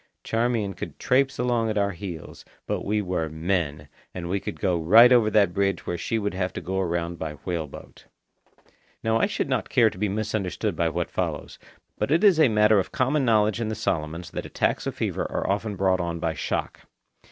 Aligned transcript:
Charmian 0.23 0.73
could 0.73 0.97
trapse 0.97 1.37
along 1.37 1.69
at 1.69 1.77
our 1.77 1.91
heels, 1.91 2.43
but 2.65 2.83
we 2.83 3.03
were 3.03 3.29
MEN, 3.29 3.87
and 4.15 4.27
we 4.27 4.39
could 4.39 4.59
go 4.59 4.79
right 4.79 5.11
over 5.11 5.29
that 5.29 5.53
bridge 5.53 5.85
while 5.85 5.95
she 5.95 6.17
would 6.17 6.33
have 6.33 6.51
to 6.53 6.59
go 6.59 6.79
around 6.79 7.19
by 7.19 7.33
whale 7.45 7.67
boat. 7.67 8.07
Now 9.03 9.19
I 9.19 9.27
should 9.27 9.47
not 9.47 9.69
care 9.69 9.91
to 9.91 9.99
be 9.99 10.09
misunderstood 10.09 10.75
by 10.75 10.89
what 10.89 11.11
follows; 11.11 11.59
but 11.99 12.09
it 12.09 12.23
is 12.23 12.39
a 12.39 12.47
matter 12.49 12.79
of 12.79 12.91
common 12.91 13.25
knowledge 13.25 13.61
in 13.61 13.67
the 13.67 13.75
Solomons 13.75 14.31
that 14.31 14.43
attacks 14.47 14.87
of 14.87 14.95
fever 14.95 15.31
are 15.31 15.47
often 15.47 15.75
brought 15.75 15.99
on 16.01 16.19
by 16.19 16.33
shock. 16.33 16.87